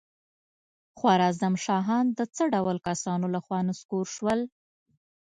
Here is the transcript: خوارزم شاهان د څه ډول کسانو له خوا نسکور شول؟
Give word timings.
خوارزم 0.97 1.53
شاهان 1.65 2.05
د 2.17 2.19
څه 2.35 2.43
ډول 2.53 2.77
کسانو 2.87 3.25
له 3.33 3.39
خوا 3.45 3.59
نسکور 3.67 4.05
شول؟ 4.15 4.39